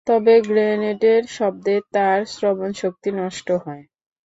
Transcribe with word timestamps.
তবে 0.07 0.33
গ্রেনেডের 0.41 1.23
শব্দে 1.37 1.75
তাঁর 1.93 2.19
শ্রবণশক্তি 2.33 3.09
নষ্ট 3.19 3.47
হয়। 3.63 3.83